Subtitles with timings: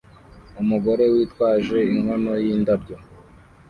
[0.61, 2.95] Umugore witwaje inkono yindabyo